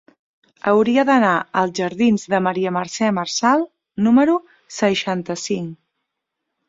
Hauria 0.69 1.03
d'anar 1.09 1.33
als 1.61 1.75
jardins 1.81 2.25
de 2.33 2.39
Maria 2.47 2.73
Mercè 2.77 3.11
Marçal 3.19 3.67
número 4.09 4.39
seixanta-cinc. 4.79 5.79